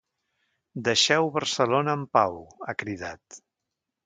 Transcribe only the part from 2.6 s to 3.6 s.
ha cridat.